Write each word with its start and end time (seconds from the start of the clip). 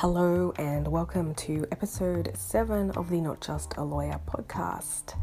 Hello, 0.00 0.52
and 0.58 0.86
welcome 0.86 1.34
to 1.36 1.66
episode 1.72 2.30
7 2.36 2.90
of 2.90 3.08
the 3.08 3.18
Not 3.18 3.40
Just 3.40 3.78
a 3.78 3.82
Lawyer 3.82 4.20
podcast. 4.28 5.18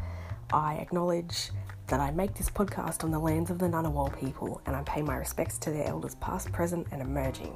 I 0.51 0.77
acknowledge 0.77 1.51
that 1.85 1.99
I 1.99 2.09
make 2.09 2.33
this 2.33 2.49
podcast 2.49 3.03
on 3.03 3.11
the 3.11 3.19
lands 3.19 3.51
of 3.51 3.59
the 3.59 3.67
Ngunnawal 3.67 4.19
people, 4.19 4.63
and 4.65 4.75
I 4.75 4.81
pay 4.81 5.03
my 5.03 5.15
respects 5.15 5.59
to 5.59 5.69
their 5.69 5.85
elders 5.85 6.15
past, 6.15 6.51
present, 6.51 6.87
and 6.91 7.03
emerging. 7.03 7.55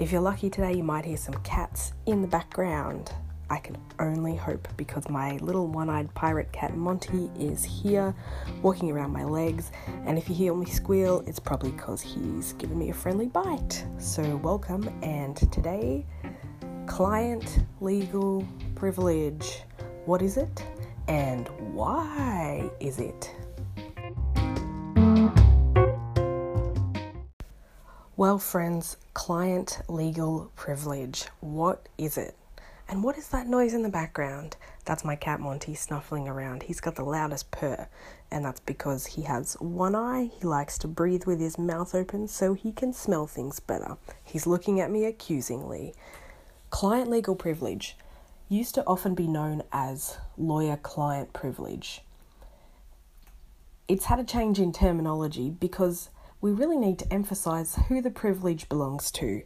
If 0.00 0.10
you're 0.10 0.20
lucky 0.20 0.50
today, 0.50 0.72
you 0.72 0.82
might 0.82 1.04
hear 1.04 1.16
some 1.16 1.40
cats 1.44 1.92
in 2.06 2.22
the 2.22 2.26
background. 2.26 3.12
I 3.52 3.58
can 3.58 3.76
only 3.98 4.34
hope 4.34 4.66
because 4.78 5.10
my 5.10 5.36
little 5.36 5.66
one 5.66 5.90
eyed 5.90 6.14
pirate 6.14 6.50
cat 6.52 6.74
Monty 6.74 7.30
is 7.38 7.62
here 7.62 8.14
walking 8.62 8.90
around 8.90 9.12
my 9.12 9.24
legs, 9.24 9.72
and 10.06 10.16
if 10.16 10.26
you 10.30 10.34
hear 10.34 10.54
me 10.54 10.64
squeal, 10.64 11.22
it's 11.26 11.38
probably 11.38 11.72
because 11.72 12.00
he's 12.00 12.54
given 12.54 12.78
me 12.78 12.88
a 12.88 12.94
friendly 12.94 13.26
bite. 13.26 13.84
So, 13.98 14.36
welcome, 14.36 14.88
and 15.02 15.36
today, 15.52 16.06
client 16.86 17.66
legal 17.82 18.48
privilege. 18.74 19.64
What 20.06 20.22
is 20.22 20.38
it, 20.38 20.64
and 21.06 21.46
why 21.74 22.70
is 22.80 23.00
it? 23.00 23.36
Well, 28.16 28.38
friends, 28.38 28.96
client 29.12 29.82
legal 29.90 30.50
privilege. 30.56 31.26
What 31.40 31.90
is 31.98 32.16
it? 32.16 32.34
And 32.92 33.02
what 33.02 33.16
is 33.16 33.28
that 33.28 33.46
noise 33.46 33.72
in 33.72 33.80
the 33.80 33.88
background? 33.88 34.58
That's 34.84 35.02
my 35.02 35.16
cat 35.16 35.40
Monty 35.40 35.74
snuffling 35.74 36.28
around. 36.28 36.64
He's 36.64 36.82
got 36.82 36.94
the 36.94 37.06
loudest 37.06 37.50
purr, 37.50 37.88
and 38.30 38.44
that's 38.44 38.60
because 38.60 39.06
he 39.06 39.22
has 39.22 39.54
one 39.60 39.94
eye. 39.94 40.30
He 40.38 40.46
likes 40.46 40.76
to 40.76 40.88
breathe 40.88 41.24
with 41.24 41.40
his 41.40 41.56
mouth 41.56 41.94
open 41.94 42.28
so 42.28 42.52
he 42.52 42.70
can 42.70 42.92
smell 42.92 43.26
things 43.26 43.60
better. 43.60 43.96
He's 44.22 44.46
looking 44.46 44.78
at 44.78 44.90
me 44.90 45.06
accusingly. 45.06 45.94
Client 46.68 47.08
legal 47.08 47.34
privilege 47.34 47.96
used 48.50 48.74
to 48.74 48.84
often 48.86 49.14
be 49.14 49.26
known 49.26 49.62
as 49.72 50.18
lawyer 50.36 50.76
client 50.76 51.32
privilege. 51.32 52.02
It's 53.88 54.04
had 54.04 54.20
a 54.20 54.24
change 54.24 54.58
in 54.58 54.70
terminology 54.70 55.48
because 55.48 56.10
we 56.42 56.50
really 56.50 56.76
need 56.76 56.98
to 56.98 57.10
emphasize 57.10 57.76
who 57.88 58.02
the 58.02 58.10
privilege 58.10 58.68
belongs 58.68 59.10
to 59.12 59.44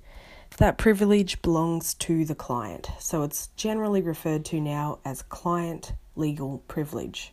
that 0.59 0.79
privilege 0.79 1.43
belongs 1.43 1.95
to 1.95 2.25
the 2.25 2.35
client, 2.35 2.91
so 2.99 3.23
it's 3.23 3.49
generally 3.57 4.01
referred 4.01 4.45
to 4.47 4.61
now 4.61 4.99
as 5.05 5.23
client 5.23 5.93
legal 6.15 6.59
privilege. 6.69 7.33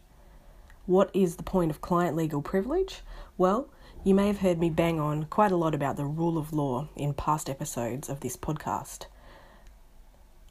What 0.85 1.09
is 1.13 1.37
the 1.37 1.43
point 1.43 1.71
of 1.71 1.79
client 1.79 2.17
legal 2.17 2.41
privilege? 2.41 3.01
Well, 3.37 3.69
you 4.03 4.13
may 4.13 4.27
have 4.27 4.39
heard 4.39 4.59
me 4.59 4.69
bang 4.69 4.99
on 4.99 5.25
quite 5.25 5.51
a 5.51 5.55
lot 5.55 5.73
about 5.73 5.95
the 5.95 6.05
rule 6.05 6.37
of 6.37 6.51
law 6.51 6.89
in 6.95 7.13
past 7.13 7.49
episodes 7.49 8.09
of 8.09 8.19
this 8.19 8.35
podcast. 8.35 9.05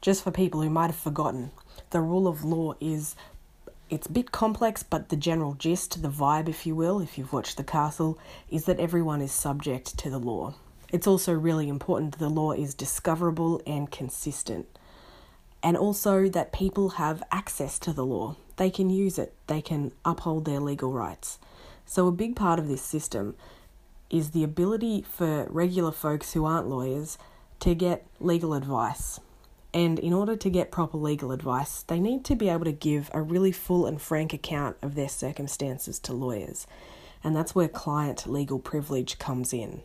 Just 0.01 0.23
for 0.23 0.31
people 0.31 0.61
who 0.61 0.69
might 0.71 0.87
have 0.87 0.95
forgotten, 0.95 1.51
the 1.91 2.01
rule 2.01 2.27
of 2.27 2.43
law 2.43 2.73
is 2.81 3.15
it's 3.89 4.07
a 4.07 4.11
bit 4.11 4.31
complex, 4.31 4.81
but 4.81 5.09
the 5.09 5.15
general 5.15 5.53
gist, 5.53 6.01
the 6.01 6.09
vibe, 6.09 6.49
if 6.49 6.65
you 6.65 6.75
will, 6.75 6.99
if 6.99 7.17
you've 7.17 7.31
watched 7.31 7.57
The 7.57 7.63
Castle, 7.63 8.17
is 8.49 8.65
that 8.65 8.79
everyone 8.79 9.21
is 9.21 9.31
subject 9.31 9.95
to 9.99 10.09
the 10.09 10.17
law. 10.17 10.55
It's 10.93 11.07
also 11.07 11.33
really 11.33 11.69
important 11.69 12.11
that 12.11 12.19
the 12.19 12.29
law 12.29 12.51
is 12.51 12.75
discoverable 12.75 13.63
and 13.65 13.89
consistent. 13.89 14.67
And 15.63 15.75
also 15.75 16.29
that 16.29 16.53
people 16.53 16.89
have 17.01 17.23
access 17.31 17.79
to 17.79 17.93
the 17.93 18.05
law. 18.05 18.35
They 18.57 18.69
can 18.69 18.91
use 18.91 19.17
it, 19.17 19.33
they 19.47 19.59
can 19.59 19.91
uphold 20.05 20.45
their 20.45 20.59
legal 20.59 20.91
rights. 20.93 21.39
So, 21.87 22.05
a 22.07 22.11
big 22.11 22.35
part 22.35 22.59
of 22.59 22.67
this 22.67 22.83
system 22.83 23.35
is 24.11 24.31
the 24.31 24.43
ability 24.43 25.01
for 25.01 25.47
regular 25.49 25.91
folks 25.91 26.33
who 26.33 26.45
aren't 26.45 26.69
lawyers 26.69 27.17
to 27.61 27.73
get 27.73 28.05
legal 28.19 28.53
advice. 28.53 29.19
And 29.73 29.97
in 29.97 30.13
order 30.13 30.35
to 30.35 30.49
get 30.51 30.69
proper 30.69 30.97
legal 30.97 31.31
advice, 31.31 31.81
they 31.81 31.99
need 31.99 32.23
to 32.25 32.35
be 32.35 32.49
able 32.49 32.65
to 32.65 32.71
give 32.71 33.09
a 33.15 33.21
really 33.23 33.51
full 33.51 33.87
and 33.87 33.99
frank 33.99 34.31
account 34.31 34.77
of 34.83 34.93
their 34.93 35.09
circumstances 35.09 35.97
to 36.01 36.13
lawyers. 36.13 36.67
And 37.23 37.35
that's 37.35 37.55
where 37.55 37.67
client 37.67 38.27
legal 38.27 38.59
privilege 38.59 39.17
comes 39.17 39.53
in. 39.53 39.81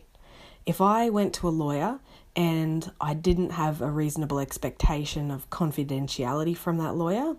If 0.69 0.81
I 0.81 1.09
went 1.09 1.33
to 1.33 1.47
a 1.47 1.49
lawyer 1.49 1.99
and 2.35 2.91
I 3.01 3.15
didn't 3.15 3.53
have 3.53 3.81
a 3.81 3.89
reasonable 3.89 4.37
expectation 4.37 5.31
of 5.31 5.49
confidentiality 5.49 6.55
from 6.55 6.77
that 6.77 6.93
lawyer, 6.93 7.37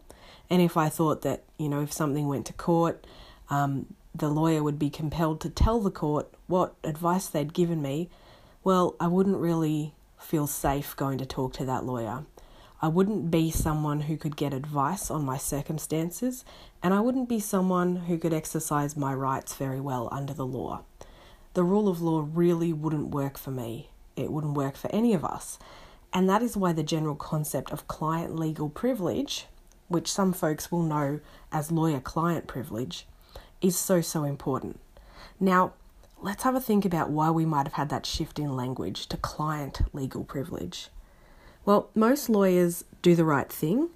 and 0.51 0.61
if 0.61 0.77
I 0.77 0.89
thought 0.89 1.23
that, 1.23 1.45
you 1.57 1.69
know, 1.69 1.81
if 1.81 1.93
something 1.93 2.27
went 2.27 2.47
to 2.47 2.53
court, 2.53 3.07
um, 3.49 3.95
the 4.13 4.29
lawyer 4.29 4.65
would 4.65 4.81
be 4.81 4.91
compelled 4.91 5.41
to 5.43 5.49
tell 5.49 5.79
the 5.79 5.93
court 5.93 6.27
what 6.49 6.75
advice 6.83 7.29
they'd 7.29 7.55
given 7.55 7.81
me, 7.81 8.11
well, 8.65 8.97
I 8.99 9.07
wouldn't 9.07 9.37
really 9.37 9.95
feel 10.19 10.49
safe 10.49 10.97
going 10.97 11.19
to 11.19 11.25
talk 11.25 11.53
to 11.53 11.65
that 11.67 11.85
lawyer. 11.85 12.25
I 12.83 12.89
wouldn't 12.89 13.31
be 13.31 13.53
someone 13.53 14.01
who 14.01 14.17
could 14.17 14.37
get 14.37 14.53
advice 14.53 15.09
on 15.09 15.25
my 15.25 15.37
circumstances, 15.37 16.45
and 16.83 16.93
I 16.93 16.99
wouldn't 16.99 17.29
be 17.29 17.39
someone 17.39 17.95
who 17.95 18.19
could 18.19 18.35
exercise 18.35 18.97
my 18.97 19.15
rights 19.15 19.55
very 19.55 19.81
well 19.81 20.09
under 20.11 20.35
the 20.35 20.45
law 20.47 20.83
the 21.55 21.65
rule 21.65 21.89
of 21.89 22.01
law 22.01 22.27
really 22.33 22.73
wouldn't 22.73 23.09
work 23.09 23.37
for 23.37 23.51
me. 23.51 23.91
It 24.17 24.33
wouldn't 24.33 24.57
work 24.57 24.77
for 24.77 24.93
any 24.93 25.15
of 25.15 25.25
us. 25.25 25.59
And 26.13 26.29
that 26.29 26.43
is 26.43 26.57
why 26.57 26.73
the 26.73 26.83
general 26.83 27.15
concept 27.15 27.71
of 27.71 27.89
client 27.89 28.37
legal 28.37 28.69
privilege, 28.69 29.47
which 29.89 30.11
some 30.11 30.33
folks 30.33 30.71
will 30.71 30.83
know 30.83 31.21
as 31.53 31.71
lawyer 31.71 32.01
client 32.01 32.47
privilege, 32.47 33.07
is 33.61 33.77
so, 33.77 34.01
so 34.01 34.25
important. 34.25 34.81
Now, 35.39 35.73
let's 36.21 36.43
have 36.43 36.55
a 36.55 36.61
think 36.61 36.85
about 36.85 37.11
why 37.11 37.31
we 37.31 37.45
might 37.45 37.67
have 37.67 37.75
had 37.75 37.89
that 37.91 38.07
shift 38.07 38.39
in 38.39 38.57
language 38.57 39.07
to 39.09 39.17
client 39.17 39.83
legal 39.93 40.25
privilege. 40.25 40.89
Well, 41.65 41.91
most 41.95 42.29
lawyers 42.29 42.85
do 43.03 43.15
the 43.15 43.25
right 43.25 43.51
thing, 43.51 43.91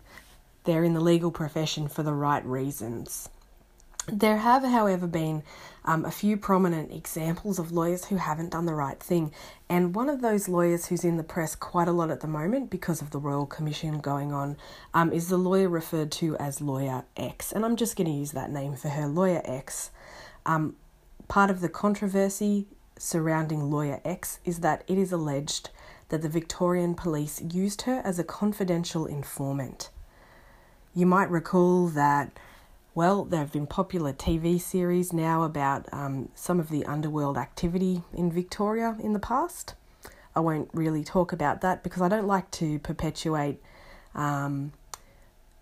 they're 0.65 0.85
in 0.85 0.95
the 0.95 1.01
legal 1.01 1.31
profession 1.31 1.89
for 1.89 2.03
the 2.03 2.15
right 2.15 2.45
reasons. 2.45 3.29
There 4.07 4.37
have, 4.37 4.65
however, 4.65 5.07
been 5.07 5.43
um, 5.85 6.05
a 6.05 6.11
few 6.11 6.37
prominent 6.37 6.93
examples 6.93 7.59
of 7.59 7.73
lawyers 7.73 8.07
who 8.07 8.17
haven't 8.17 8.51
done 8.51 8.67
the 8.67 8.75
right 8.75 9.01
thing. 9.01 9.33
And 9.69 9.95
one 9.95 10.11
of 10.11 10.21
those 10.21 10.49
lawyers 10.49 10.87
who's 10.87 11.05
in 11.05 11.17
the 11.17 11.23
press 11.23 11.55
quite 11.55 11.89
a 11.89 11.93
lot 11.93 12.11
at 12.11 12.21
the 12.21 12.29
moment 12.29 12.71
because 12.71 13.01
of 13.01 13.11
the 13.11 13.19
Royal 13.19 13.47
Commission 13.47 14.01
going 14.01 14.33
on 14.33 14.57
um, 14.93 15.13
is 15.13 15.29
the 15.29 15.39
lawyer 15.39 15.69
referred 15.69 16.13
to 16.13 16.37
as 16.37 16.61
Lawyer 16.61 17.05
X. 17.17 17.51
And 17.51 17.65
I'm 17.65 17.77
just 17.77 17.97
going 17.97 18.07
to 18.07 18.13
use 18.13 18.33
that 18.33 18.51
name 18.51 18.77
for 18.77 18.89
her, 18.91 19.07
Lawyer 19.07 19.41
X. 19.45 19.91
Um, 20.45 20.77
part 21.29 21.51
of 21.51 21.61
the 21.61 21.71
controversy 21.71 22.67
surrounding 22.99 23.71
Lawyer 23.71 24.01
X 24.05 24.39
is 24.45 24.61
that 24.61 24.85
it 24.87 24.99
is 24.99 25.13
alleged 25.13 25.71
that 26.11 26.21
the 26.21 26.29
Victorian 26.29 26.95
police 26.95 27.41
used 27.41 27.83
her 27.83 28.03
as 28.05 28.19
a 28.19 28.25
confidential 28.25 29.07
informant. 29.07 29.89
You 30.95 31.07
might 31.07 31.31
recall 31.31 31.89
that 31.89 32.39
well, 32.95 33.25
there 33.25 33.41
have 33.41 33.53
been 33.53 33.67
popular 33.67 34.13
TV 34.13 34.61
series 34.61 35.13
now 35.13 35.43
about 35.43 35.89
um, 35.93 36.29
some 36.37 36.61
of 36.61 36.69
the 36.69 36.87
underworld 36.87 37.37
activity 37.37 38.03
in 38.13 38.31
Victoria 38.31 38.97
in 39.03 39.13
the 39.13 39.19
past. 39.19 39.75
I 40.37 40.41
won't 40.41 40.71
really 40.73 41.03
talk 41.03 41.33
about 41.33 41.61
that 41.63 41.83
because 41.83 42.03
I 42.03 42.09
don't 42.09 42.27
like 42.27 42.51
to 42.53 42.79
perpetuate, 42.79 43.61
um, 44.15 44.73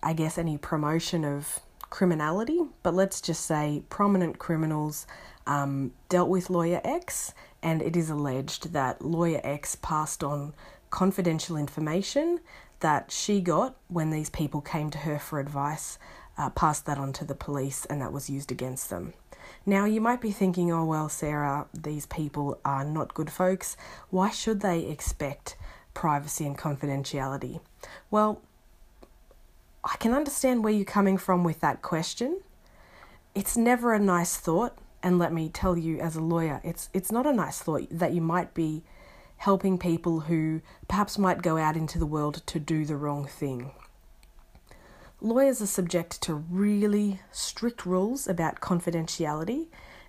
I 0.03 0.12
guess, 0.12 0.37
any 0.37 0.59
promotion 0.59 1.25
of 1.25 1.60
criminality, 1.88 2.60
but 2.82 2.94
let's 2.94 3.21
just 3.22 3.47
say 3.47 3.82
prominent 3.88 4.38
criminals 4.38 5.06
um, 5.47 5.92
dealt 6.10 6.28
with 6.28 6.50
Lawyer 6.50 6.82
X, 6.84 7.32
and 7.62 7.81
it 7.81 7.97
is 7.97 8.10
alleged 8.10 8.75
that 8.75 9.03
Lawyer 9.03 9.41
X 9.42 9.76
passed 9.76 10.22
on 10.22 10.53
confidential 10.91 11.56
information 11.56 12.41
that 12.81 13.10
she 13.10 13.41
got 13.41 13.76
when 13.88 14.10
these 14.10 14.28
people 14.28 14.60
came 14.60 14.91
to 14.91 14.98
her 14.98 15.19
for 15.19 15.38
advice 15.41 15.98
uh, 16.38 16.50
passed 16.50 16.87
that 16.87 16.98
on 16.98 17.12
to 17.15 17.25
the 17.25 17.34
police 17.34 17.84
and 17.87 18.00
that 18.00 18.12
was 18.12 18.31
used 18.31 18.50
against 18.50 18.91
them. 18.91 19.15
Now, 19.66 19.84
you 19.84 20.00
might 20.00 20.20
be 20.20 20.32
thinking, 20.32 20.72
oh, 20.72 20.84
well, 20.84 21.09
Sarah, 21.09 21.66
these 21.75 22.06
people 22.06 22.59
are 22.65 22.84
not 22.84 23.15
good 23.15 23.30
folks. 23.30 23.77
Why 24.10 24.30
should 24.30 24.60
they 24.60 24.80
expect 24.86 25.57
privacy 25.95 26.47
and 26.47 26.59
confidentiality? 26.59 27.60
Well, 28.10 28.41
I 29.84 29.97
can 29.97 30.15
understand 30.15 30.62
where 30.62 30.72
you're 30.72 30.84
coming 30.84 31.18
from 31.18 31.45
with 31.45 31.60
that 31.60 31.83
question. 31.83 32.41
It's 33.34 33.57
never 33.57 33.92
a 33.92 33.98
nice 33.98 34.36
thought, 34.36 34.77
and 35.03 35.18
let 35.18 35.33
me 35.33 35.48
tell 35.48 35.77
you 35.77 35.98
as 35.98 36.15
a 36.16 36.21
lawyer, 36.21 36.60
it's 36.62 36.89
it's 36.92 37.10
not 37.10 37.27
a 37.27 37.33
nice 37.33 37.59
thought 37.59 37.89
that 37.91 38.12
you 38.12 38.21
might 38.21 38.54
be 38.54 38.84
helping 39.39 39.77
people 39.77 40.21
who 40.21 40.60
perhaps 40.86 41.18
might 41.18 41.42
go 41.42 41.57
out 41.57 41.77
into 41.77 41.98
the 41.98 42.07
world 42.07 42.42
to 42.47 42.60
do 42.60 42.84
the 42.84 42.97
wrong 42.97 43.27
thing 43.27 43.72
lawyers 45.22 45.63
are 45.63 45.66
subject 45.66 46.21
to 46.22 46.34
really 46.34 47.21
strict 47.30 47.86
rules 47.86 48.27
about 48.27 48.60
confidentiality, 48.60 49.66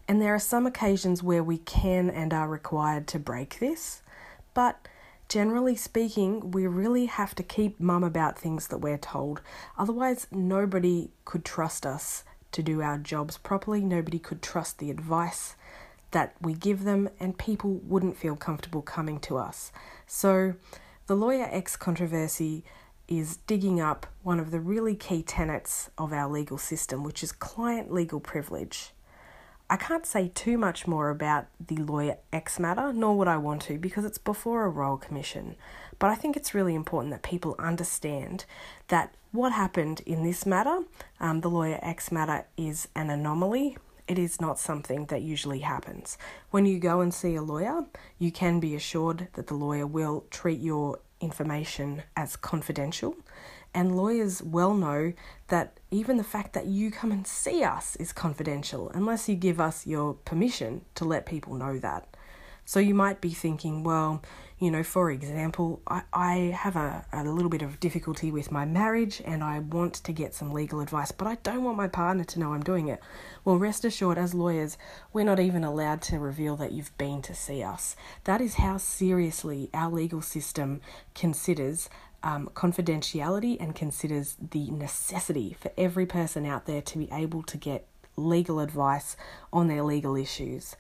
and 0.08 0.22
there 0.22 0.34
are 0.34 0.40
some 0.40 0.66
occasions 0.66 1.22
where 1.22 1.44
we 1.44 1.60
can 1.60 2.10
and 2.10 2.34
are 2.34 2.48
required 2.48 3.08
to 3.08 3.20
break 3.20 3.60
this. 3.60 4.02
But 4.54 4.88
generally 5.30 5.76
speaking, 5.76 6.52
we 6.52 6.66
really 6.68 7.06
have 7.06 7.36
to 7.36 7.44
keep 7.44 7.80
mum 7.80 8.04
about 8.04 8.38
things 8.38 8.68
that 8.68 8.80
we're 8.80 8.98
told. 8.98 9.42
Otherwise, 9.78 10.28
nobody 10.32 11.12
could 11.26 11.46
trust 11.46 11.86
us 11.86 12.24
to 12.52 12.64
do 12.64 12.82
our 12.82 12.98
jobs 12.98 13.38
properly, 13.38 13.82
nobody 13.82 14.20
could 14.20 14.42
trust 14.42 14.80
the 14.80 14.92
advice 14.92 15.56
that 16.12 16.36
we 16.42 16.54
give 16.54 16.84
them, 16.84 17.10
and 17.20 17.38
people 17.38 17.82
wouldn't 17.84 18.18
feel 18.18 18.36
comfortable 18.36 18.82
coming 18.82 19.20
to 19.20 19.38
us. 19.38 19.72
So, 20.08 20.56
The 21.08 21.16
Lawyer 21.16 21.50
X 21.52 21.76
controversy 21.76 22.64
is 23.08 23.38
digging 23.48 23.80
up 23.80 24.08
one 24.22 24.40
of 24.40 24.52
the 24.52 24.60
really 24.60 24.96
key 24.96 25.22
tenets 25.22 25.90
of 25.98 26.14
our 26.14 26.30
legal 26.30 26.58
system, 26.58 27.04
which 27.04 27.24
is 27.24 27.32
client 27.32 27.92
legal 27.92 28.20
privilege. 28.20 28.92
I 29.70 29.78
can't 29.78 30.06
say 30.06 30.32
too 30.34 30.58
much 30.58 30.88
more 30.88 31.10
about 31.10 31.48
the 31.60 31.78
Lawyer 31.78 32.18
X 32.32 32.60
matter, 32.60 32.94
nor 32.94 33.18
would 33.18 33.28
I 33.28 33.38
want 33.38 33.62
to, 33.64 33.78
because 33.78 34.06
it's 34.06 34.18
before 34.18 34.66
a 34.66 34.70
Royal 34.70 34.98
Commission. 34.98 35.56
But 36.00 36.10
I 36.10 36.16
think 36.16 36.36
it's 36.36 36.54
really 36.54 36.76
important 36.76 37.12
that 37.12 37.24
people 37.24 37.56
understand 37.58 38.46
that 38.90 39.16
what 39.32 39.52
happened 39.52 40.02
in 40.06 40.24
this 40.24 40.46
matter, 40.46 40.82
um, 41.20 41.42
the 41.42 41.50
Lawyer 41.50 41.80
X 41.82 42.12
matter, 42.12 42.46
is 42.58 42.88
an 42.96 43.10
anomaly 43.10 43.78
it 44.08 44.20
is 44.20 44.42
not 44.42 44.60
something 44.60 45.06
that 45.06 45.22
usually 45.22 45.60
happens. 45.60 46.18
When 46.52 46.66
you 46.66 46.80
go 46.80 47.02
and 47.02 47.14
see 47.14 47.36
a 47.36 47.42
lawyer, 47.42 47.86
you 48.20 48.32
can 48.32 48.60
be 48.60 48.76
assured 48.76 49.30
that 49.34 49.48
the 49.48 49.54
lawyer 49.54 49.88
will 49.88 50.26
treat 50.30 50.60
your 50.60 51.00
information 51.24 52.04
as 52.16 52.36
confidential. 52.36 53.16
And 53.74 53.98
lawyers 53.98 54.44
well 54.44 54.74
know 54.76 55.14
that 55.48 55.80
even 55.90 56.18
the 56.18 56.24
fact 56.24 56.54
that 56.54 56.68
you 56.68 56.92
come 56.92 57.12
and 57.12 57.26
see 57.26 57.64
us 57.64 57.96
is 57.96 58.14
confidential 58.14 58.92
unless 58.94 59.28
you 59.28 59.36
give 59.36 59.60
us 59.60 59.88
your 59.88 60.14
permission 60.14 60.82
to 60.96 61.06
let 61.06 61.26
people 61.26 61.56
know 61.56 61.80
that. 61.80 62.08
So 62.66 62.80
you 62.80 62.96
might 62.96 63.22
be 63.22 63.32
thinking, 63.32 63.84
well, 63.84 64.22
you 64.60 64.72
know, 64.72 64.84
for 64.84 65.12
example, 65.12 65.82
I, 65.88 66.04
I 66.14 66.36
have 66.58 66.78
a, 66.78 67.06
a 67.12 67.24
little 67.26 67.50
bit 67.50 67.62
of 67.62 67.80
difficulty 67.82 68.32
with 68.32 68.52
my 68.52 68.64
marriage 68.64 69.22
and 69.26 69.44
I 69.44 69.60
want 69.60 69.96
to 69.96 70.14
get 70.14 70.34
some 70.34 70.54
legal 70.54 70.80
advice, 70.80 71.12
but 71.12 71.28
I 71.28 71.36
don't 71.44 71.64
want 71.64 71.76
my 71.76 71.90
partner 71.90 72.24
to 72.24 72.40
know 72.40 72.54
I'm 72.54 72.64
doing 72.64 72.88
it. 72.88 73.02
Well, 73.44 73.58
rest 73.58 73.84
assured, 73.84 74.18
as 74.18 74.34
lawyers, 74.34 74.78
we're 75.12 75.26
not 75.26 75.40
even 75.40 75.66
allowed 75.66 76.02
to 76.04 76.20
reveal 76.20 76.56
that 76.58 76.72
you've 76.72 76.98
been 76.98 77.22
to 77.24 77.36
see 77.36 77.62
us. 77.62 77.98
That 78.24 78.40
is 78.40 78.56
how 78.56 78.78
seriously 78.78 79.70
our 79.74 79.92
legal 79.92 80.22
system 80.22 80.80
considers 81.14 81.90
um, 82.24 82.50
confidentiality 82.54 83.58
and 83.60 83.76
considers 83.76 84.38
the 84.52 84.72
necessity 84.72 85.58
for 85.60 85.72
every 85.78 86.06
person 86.06 86.46
out 86.46 86.66
there 86.66 86.82
to 86.82 86.98
be 86.98 87.10
able 87.12 87.44
to 87.44 87.58
get 87.58 87.86
legal 88.16 88.62
advice 88.62 89.18
on 89.52 89.68
their 89.68 89.84
legal 89.84 90.16
issues. 90.16 90.78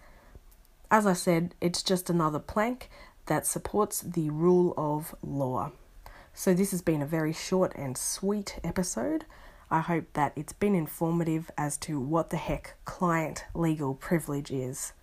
As 0.93 1.07
I 1.07 1.13
said, 1.13 1.55
it's 1.59 1.81
just 1.81 2.11
another 2.11 2.37
plank 2.37 2.87
that 3.25 3.47
supports 3.47 4.01
the 4.01 4.29
rule 4.29 4.75
of 4.77 5.15
law. 5.23 5.71
So, 6.35 6.53
this 6.53 6.69
has 6.69 6.83
been 6.83 7.01
a 7.01 7.07
very 7.07 7.33
short 7.33 7.73
and 7.75 7.97
sweet 7.97 8.59
episode. 8.63 9.25
I 9.71 9.79
hope 9.79 10.05
that 10.13 10.33
it's 10.35 10.53
been 10.53 10.75
informative 10.75 11.49
as 11.57 11.77
to 11.77 11.99
what 11.99 12.29
the 12.29 12.37
heck 12.37 12.75
client 12.85 13.43
legal 13.55 13.95
privilege 13.95 14.51
is. 14.51 14.93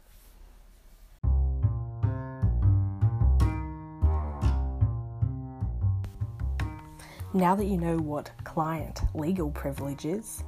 Now 7.34 7.56
that 7.56 7.66
you 7.66 7.78
know 7.78 7.96
what 7.96 8.30
client 8.44 9.00
legal 9.12 9.50
privilege 9.50 10.04
is, 10.04 10.44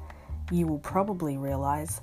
you 0.53 0.69
will 0.69 0.79
probably 0.79 1.37
realize 1.37 2.01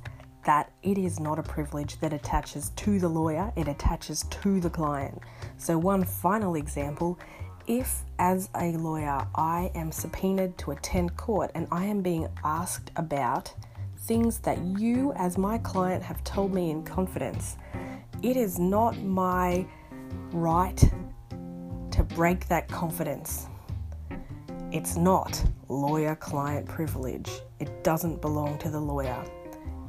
it 0.83 0.97
is 0.97 1.19
not 1.19 1.39
a 1.39 1.43
privilege 1.43 1.99
that 1.99 2.13
attaches 2.13 2.69
to 2.77 2.99
the 2.99 3.07
lawyer, 3.07 3.51
it 3.55 3.67
attaches 3.67 4.23
to 4.29 4.59
the 4.59 4.69
client. 4.69 5.21
So, 5.57 5.77
one 5.77 6.03
final 6.03 6.55
example 6.55 7.19
if, 7.69 8.01
as 8.17 8.49
a 8.55 8.71
lawyer, 8.71 9.27
I 9.35 9.71
am 9.75 9.91
subpoenaed 9.91 10.57
to 10.57 10.71
attend 10.71 11.15
court 11.17 11.51
and 11.53 11.67
I 11.71 11.85
am 11.85 12.01
being 12.01 12.27
asked 12.43 12.89
about 12.95 13.53
things 13.99 14.39
that 14.39 14.57
you, 14.57 15.13
as 15.13 15.37
my 15.37 15.59
client, 15.59 16.01
have 16.01 16.23
told 16.23 16.51
me 16.51 16.71
in 16.71 16.83
confidence, 16.83 17.57
it 18.23 18.37
is 18.37 18.57
not 18.57 18.97
my 18.97 19.67
right 20.31 20.77
to 21.91 22.03
break 22.03 22.47
that 22.47 22.67
confidence. 22.69 23.45
It's 24.71 24.95
not 24.95 25.43
lawyer 25.67 26.15
client 26.15 26.65
privilege. 26.67 27.29
It 27.59 27.83
doesn't 27.83 28.19
belong 28.19 28.57
to 28.59 28.69
the 28.69 28.79
lawyer. 28.79 29.23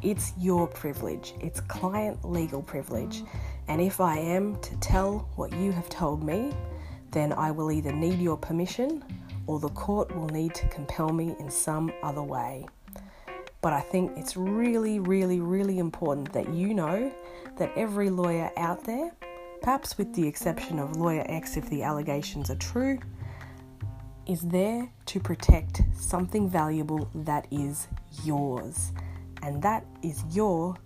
It's 0.03 0.33
your 0.39 0.67
privilege, 0.67 1.35
it's 1.41 1.61
client 1.61 2.25
legal 2.25 2.63
privilege. 2.63 3.23
And 3.69 3.83
if 3.83 4.01
I 4.01 4.17
am 4.17 4.59
to 4.63 4.75
tell 4.81 5.29
what 5.37 5.53
you 5.53 5.73
have 5.73 5.91
told 5.91 6.25
me, 6.25 6.53
then 7.11 7.35
I 7.35 7.51
will 7.51 7.71
either 7.71 7.93
need 7.93 8.19
your 8.19 8.39
permission 8.39 9.05
or 9.47 9.61
the 9.61 9.69
court 9.69 10.15
will 10.17 10.29
need 10.29 10.55
to 10.55 10.67
compel 10.69 11.11
me 11.11 11.37
in 11.39 11.51
some 11.51 11.93
other 12.03 12.23
way. 12.23 12.67
But 13.61 13.75
I 13.75 13.81
think 13.81 14.17
it's 14.17 14.39
really, 14.39 15.01
really, 15.01 15.41
really 15.41 15.79
important 15.79 16.33
that 16.33 16.49
you 16.55 16.73
know 16.73 17.13
that 17.59 17.71
every 17.77 18.09
lawyer 18.09 18.51
out 18.57 18.83
there, 18.85 19.13
perhaps 19.61 19.99
with 19.99 20.15
the 20.15 20.27
exception 20.27 20.79
of 20.79 20.97
Lawyer 20.97 21.27
X 21.29 21.59
if 21.59 21.69
the 21.69 21.83
allegations 21.83 22.49
are 22.49 22.57
true, 22.57 22.99
is 24.27 24.41
there 24.41 24.89
to 25.07 25.21
protect 25.21 25.83
something 25.95 26.49
valuable 26.49 27.11
that 27.15 27.47
is 27.51 27.89
yours 28.25 28.93
and 29.43 29.63
that 29.63 29.85
is 30.03 30.23
your 30.31 30.77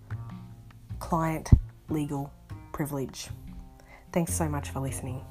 client 0.99 1.49
legal 1.89 2.31
privilege. 2.71 3.29
Thanks 4.11 4.33
so 4.33 4.47
much 4.47 4.69
for 4.69 4.79
listening. 4.79 5.23